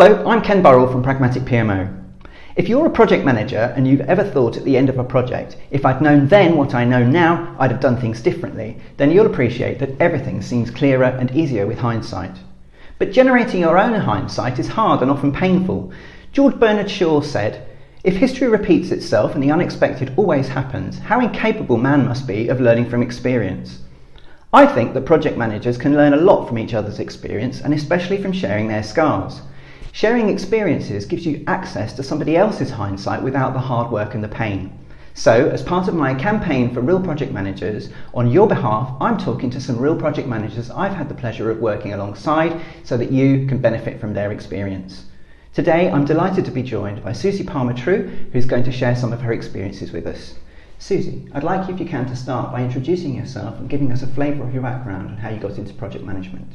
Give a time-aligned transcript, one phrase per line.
[0.00, 1.92] Hello, I'm Ken Burrell from Pragmatic PMO.
[2.54, 5.56] If you're a project manager and you've ever thought at the end of a project,
[5.72, 9.26] if I'd known then what I know now, I'd have done things differently, then you'll
[9.26, 12.36] appreciate that everything seems clearer and easier with hindsight.
[13.00, 15.90] But generating your own hindsight is hard and often painful.
[16.30, 17.66] George Bernard Shaw said,
[18.04, 22.60] If history repeats itself and the unexpected always happens, how incapable man must be of
[22.60, 23.80] learning from experience.
[24.52, 28.22] I think that project managers can learn a lot from each other's experience and especially
[28.22, 29.40] from sharing their scars.
[29.98, 34.28] Sharing experiences gives you access to somebody else's hindsight without the hard work and the
[34.28, 34.70] pain.
[35.12, 39.50] So, as part of my campaign for Real Project Managers, on your behalf, I'm talking
[39.50, 43.48] to some real project managers I've had the pleasure of working alongside so that you
[43.48, 45.06] can benefit from their experience.
[45.52, 49.12] Today, I'm delighted to be joined by Susie Palmer True, who's going to share some
[49.12, 50.36] of her experiences with us.
[50.78, 54.02] Susie, I'd like you, if you can, to start by introducing yourself and giving us
[54.02, 56.52] a flavour of your background and how you got into project management.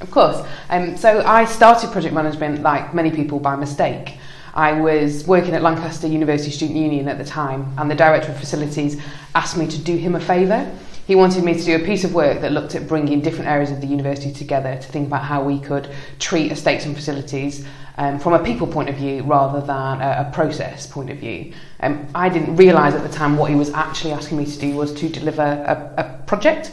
[0.00, 0.44] Of course.
[0.70, 4.18] Um, so I started project management, like many people, by mistake.
[4.54, 8.38] I was working at Lancaster University Student Union at the time, and the director of
[8.38, 9.00] facilities
[9.34, 10.70] asked me to do him a favour.
[11.06, 13.70] He wanted me to do a piece of work that looked at bringing different areas
[13.70, 17.66] of the university together to think about how we could treat estates and facilities
[17.98, 21.52] um, from a people point of view rather than a, a process point of view.
[21.80, 24.74] Um, I didn't realise at the time what he was actually asking me to do
[24.74, 26.72] was to deliver a, a project.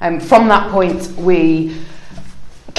[0.00, 1.76] Um, from that point, we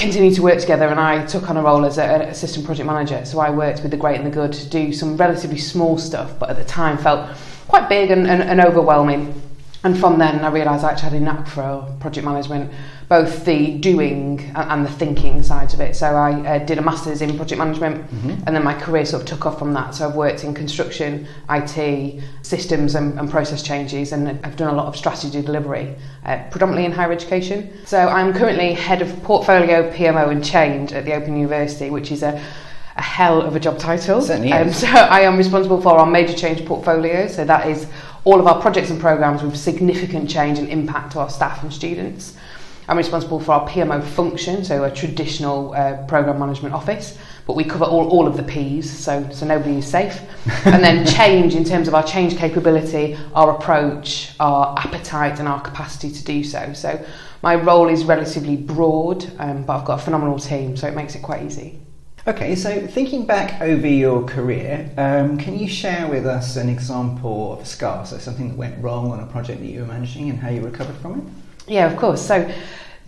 [0.01, 3.23] continued to work together and I took on a role as an assistant project manager.
[3.23, 6.37] So I worked with the great and the good to do some relatively small stuff,
[6.39, 9.39] but at the time felt quite big and, and, and overwhelming.
[9.83, 12.71] And from then I realised I actually had a knack for project management
[13.11, 15.97] both the doing and the thinking sides of it.
[15.97, 18.43] So I uh, did a master's in project management mm-hmm.
[18.47, 19.93] and then my career sort of took off from that.
[19.95, 24.77] So I've worked in construction, IT, systems and, and process changes and I've done a
[24.77, 25.93] lot of strategy delivery,
[26.25, 27.73] uh, predominantly in higher education.
[27.85, 32.23] So I'm currently head of portfolio, PMO and change at the Open University, which is
[32.23, 32.41] a
[32.97, 34.21] a hell of a job title.
[34.21, 37.27] Certainly um, so I am responsible for our major change portfolio.
[37.27, 37.87] So that is
[38.23, 41.73] all of our projects and programs with significant change and impact to our staff and
[41.73, 42.37] students.
[42.87, 47.17] I'm responsible for our PMO function, so a traditional uh, program management office,
[47.47, 50.19] but we cover all, all of the P's, so, so nobody is safe.
[50.65, 55.61] and then change in terms of our change capability, our approach, our appetite, and our
[55.61, 56.73] capacity to do so.
[56.73, 57.03] So
[57.41, 61.15] my role is relatively broad, um, but I've got a phenomenal team, so it makes
[61.15, 61.79] it quite easy.
[62.27, 67.53] Okay, so thinking back over your career, um, can you share with us an example
[67.53, 70.29] of a scar, so something that went wrong on a project that you were managing
[70.29, 71.71] and how you recovered from it?
[71.71, 72.21] Yeah, of course.
[72.23, 72.47] So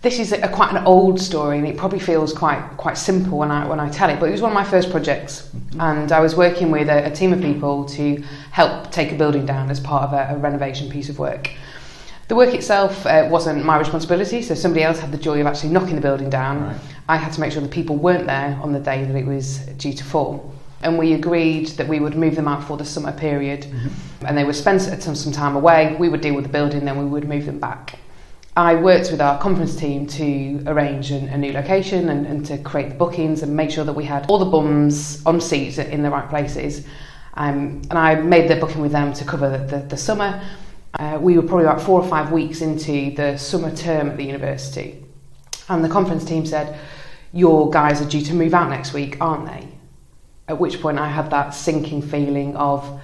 [0.02, 3.50] this is a, quite an old story and it probably feels quite quite simple when
[3.52, 5.50] I when I tell it but it was one of my first projects
[5.80, 9.46] and I was working with a, a team of people to help take a building
[9.46, 11.50] down as part of a, a renovation piece of work
[12.28, 15.70] the work itself uh, wasn't my responsibility so somebody else had the joy of actually
[15.70, 16.80] knocking the building down right.
[17.08, 19.58] I had to make sure the people weren't there on the day that it was
[19.78, 23.12] due to fall and we agreed that we would move them out for the summer
[23.12, 24.26] period mm-hmm.
[24.26, 26.98] and they would spend some, some time away we would deal with the building then
[26.98, 27.98] we would move them back
[28.56, 32.58] I worked with our conference team to arrange an, a new location and, and to
[32.58, 36.04] create the bookings and make sure that we had all the bums on seats in
[36.04, 36.86] the right places.
[37.34, 40.40] Um, and I made the booking with them to cover the, the, the summer.
[41.00, 44.24] Uh, we were probably about four or five weeks into the summer term at the
[44.24, 45.03] university.
[45.68, 46.78] And the conference team said,
[47.32, 49.68] Your guys are due to move out next week, aren't they?
[50.48, 53.00] At which point I had that sinking feeling of,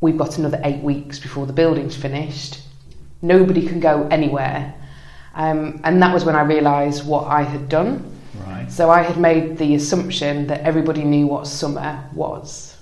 [0.00, 2.60] We've got another eight weeks before the building's finished
[3.22, 4.74] Nobody can go anywhere.
[5.34, 8.12] Um, and that was when I realised what I had done.
[8.46, 8.70] Right.
[8.70, 12.76] So I had made the assumption that everybody knew what summer was.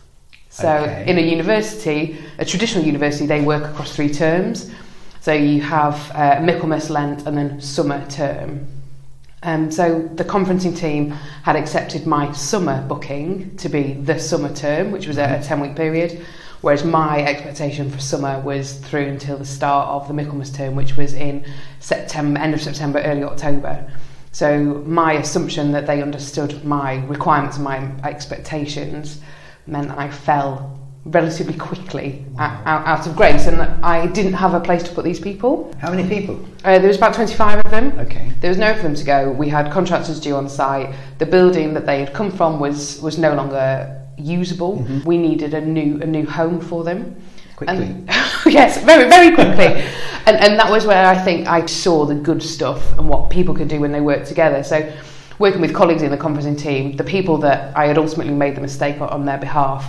[0.50, 1.04] So okay.
[1.08, 4.70] in a university, a traditional university, they work across three terms.
[5.20, 8.66] So you have uh, Michaelmas, Lent, and then summer term.
[9.44, 11.10] Um, so the conferencing team
[11.42, 15.60] had accepted my summer booking to be the summer term, which was a, a 10
[15.60, 16.24] week period.
[16.62, 20.96] Whereas my expectation for summer was through until the start of the Michaelmas term, which
[20.96, 21.44] was in
[21.78, 23.86] September, end of September, early October.
[24.32, 29.20] So my assumption that they understood my requirements and my expectations
[29.66, 32.62] meant I fell relatively quickly wow.
[32.64, 35.74] out, out, of grace and I didn't have a place to put these people.
[35.78, 36.42] How many people?
[36.64, 37.98] Uh, there was about 25 of them.
[37.98, 38.32] Okay.
[38.40, 39.30] There was nowhere for them to go.
[39.30, 40.94] We had contractors due on site.
[41.18, 44.78] The building that they had come from was, was no longer usable.
[44.78, 45.04] Mm-hmm.
[45.04, 47.16] We needed a new a new home for them.
[47.56, 47.86] Quickly.
[47.86, 48.08] And,
[48.46, 49.66] yes, very very quickly.
[50.26, 53.54] and and that was where I think I saw the good stuff and what people
[53.54, 54.62] could do when they work together.
[54.62, 54.92] So
[55.38, 58.60] working with colleagues in the conferencing team, the people that I had ultimately made the
[58.60, 59.84] mistake on their behalf,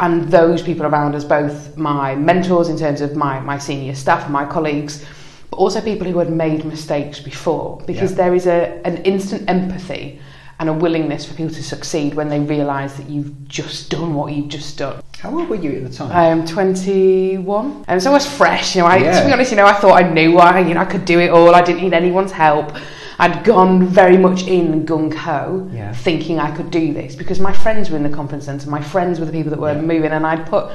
[0.00, 4.24] and those people around us, both my mentors in terms of my, my senior staff
[4.24, 5.04] and my colleagues,
[5.50, 8.16] but also people who had made mistakes before, because yeah.
[8.16, 10.20] there is a, an instant empathy
[10.60, 14.32] and a willingness for people to succeed when they realise that you've just done what
[14.32, 15.02] you've just done.
[15.20, 16.10] How old were you at the time?
[16.12, 18.74] I'm 21, and so I was fresh.
[18.76, 19.20] You know, I, Yeah.
[19.20, 21.18] to be honest, you know, I thought I knew I, you know, I could do
[21.20, 21.54] it all.
[21.54, 22.72] I didn't need anyone's help.
[23.18, 25.92] I'd gone very much in gung ho, Yeah.
[25.92, 28.70] thinking I could do this because my friends were in the conference centre.
[28.70, 29.80] My friends were the people that were Yeah.
[29.80, 30.70] moving, and I'd put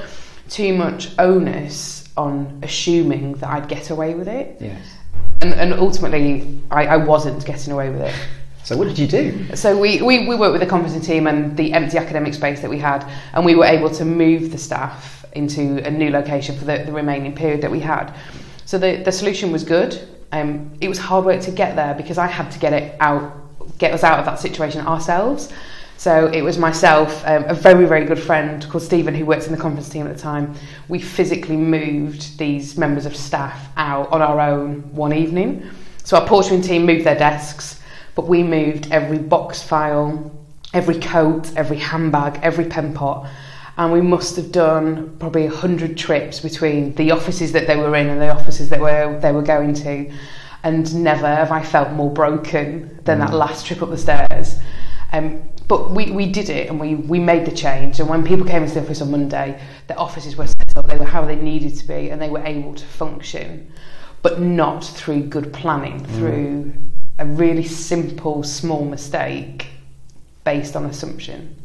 [0.49, 4.81] too much onus on assuming that I'd get away with it, yes.
[5.41, 8.13] and, and ultimately, I, I wasn't getting away with it.
[8.65, 9.55] So what did you do?
[9.55, 12.69] So we, we, we worked with the conferencing team and the empty academic space that
[12.69, 16.65] we had, and we were able to move the staff into a new location for
[16.65, 18.13] the, the remaining period that we had.
[18.65, 19.99] So the, the solution was good.
[20.33, 23.77] Um, it was hard work to get there because I had to get it out,
[23.77, 25.53] get us out of that situation ourselves.
[25.97, 29.51] So it was myself, um, a very, very good friend called Stephen, who worked in
[29.51, 30.55] the conference team at the time.
[30.87, 35.69] We physically moved these members of staff out on our own one evening.
[36.03, 37.79] So our portering team moved their desks,
[38.15, 40.31] but we moved every box file,
[40.73, 43.29] every coat, every handbag, every pen pot.
[43.77, 48.07] And we must have done probably 100 trips between the offices that they were in
[48.07, 50.11] and the offices that were, they were going to.
[50.63, 54.57] And never have I felt more broken than that last trip up the stairs.
[55.11, 57.99] Um, but we, we did it and we, we made the change.
[57.99, 60.97] And when people came into the office on Monday, the offices were set up, they
[60.97, 63.71] were how they needed to be, and they were able to function,
[64.21, 66.73] but not through good planning, through
[67.19, 69.67] a really simple, small mistake
[70.43, 71.55] based on assumption.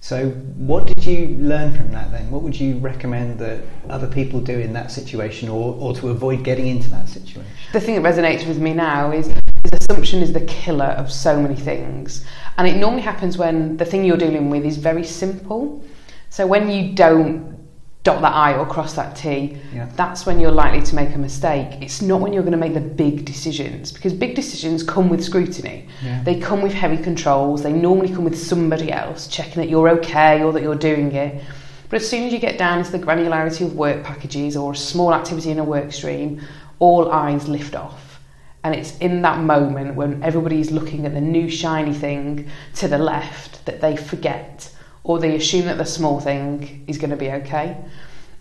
[0.00, 2.30] So what did you learn from that then?
[2.30, 6.44] What would you recommend that other people do in that situation or, or to avoid
[6.44, 7.44] getting into that situation?
[7.72, 11.40] The thing that resonates with me now is, is assumption is the killer of so
[11.40, 12.24] many things.
[12.58, 15.84] And it normally happens when the thing you're dealing with is very simple.
[16.30, 17.57] So when you don't
[18.04, 19.88] dot that I or cross that T, Yeah.
[19.96, 21.82] that's when you're likely to make a mistake.
[21.82, 25.22] It's not when you're going to make the big decisions because big decisions come with
[25.22, 25.88] scrutiny.
[26.02, 26.22] Yeah.
[26.22, 27.62] They come with heavy controls.
[27.62, 31.42] They normally come with somebody else checking that you're okay or that you're doing it.
[31.90, 34.76] But as soon as you get down to the granularity of work packages or a
[34.76, 36.40] small activity in a work stream,
[36.78, 38.20] all eyes lift off.
[38.62, 42.98] And it's in that moment when everybody's looking at the new shiny thing to the
[42.98, 44.70] left that they forget
[45.08, 47.74] or they assume that the small thing is going to be okay.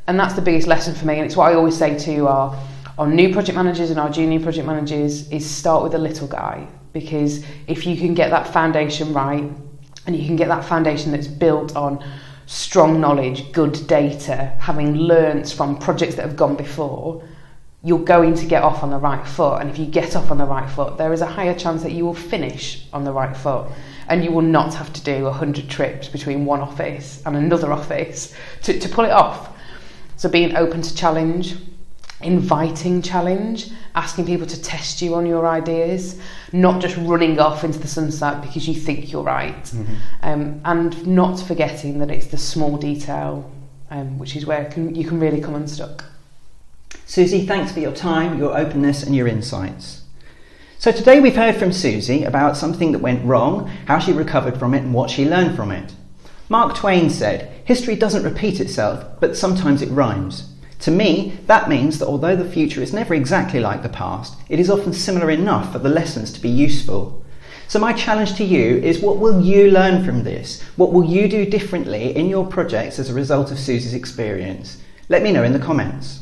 [0.05, 1.15] And that's the biggest lesson for me.
[1.15, 2.61] And it's what I always say to our,
[2.97, 6.67] our new project managers and our junior project managers is start with the little guy.
[6.91, 9.49] Because if you can get that foundation right
[10.05, 12.03] and you can get that foundation that's built on
[12.47, 17.23] strong knowledge, good data, having learnt from projects that have gone before,
[17.81, 19.61] you're going to get off on the right foot.
[19.61, 21.93] And if you get off on the right foot, there is a higher chance that
[21.93, 23.67] you will finish on the right foot.
[24.07, 28.33] And you will not have to do 100 trips between one office and another office
[28.63, 29.49] to, to pull it off.
[30.15, 31.55] So being open to challenge,
[32.21, 36.19] inviting challenge, asking people to test you on your ideas,
[36.53, 39.73] not just running off into the sunset because you think you're right,
[40.23, 43.51] um, and not forgetting that it's the small detail
[43.89, 46.03] um, which is where can, you can really come unstuck.
[47.05, 50.03] Susie, thanks for your time, your openness, and your insights.
[50.79, 54.75] So, today we've heard from Susie about something that went wrong, how she recovered from
[54.75, 55.95] it, and what she learned from it.
[56.49, 60.53] Mark Twain said, History doesn't repeat itself, but sometimes it rhymes.
[60.81, 64.59] To me, that means that although the future is never exactly like the past, it
[64.59, 67.25] is often similar enough for the lessons to be useful.
[67.67, 70.61] So, my challenge to you is what will you learn from this?
[70.75, 74.77] What will you do differently in your projects as a result of Susie's experience?
[75.09, 76.19] Let me know in the comments.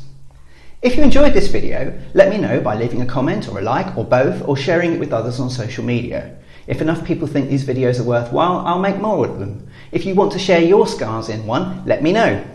[0.86, 3.98] If you enjoyed this video, let me know by leaving a comment or a like
[3.98, 6.36] or both or sharing it with others on social media.
[6.68, 9.68] If enough people think these videos are worthwhile, I'll make more of them.
[9.90, 12.46] If you want to share your scars in one, let me know.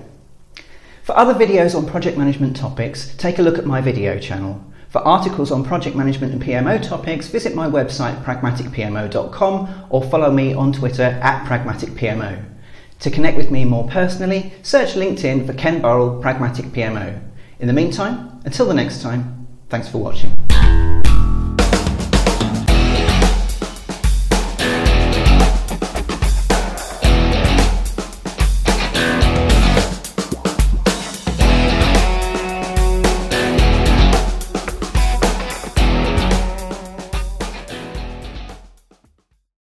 [1.03, 4.63] For other videos on project management topics, take a look at my video channel.
[4.88, 10.53] For articles on project management and PMO topics, visit my website pragmaticpmo.com or follow me
[10.53, 12.45] on Twitter at pragmaticpmo.
[13.00, 17.19] To connect with me more personally, search LinkedIn for Ken Burrell Pragmatic PMO.
[17.62, 20.34] In the meantime, until the next time, thanks for watching.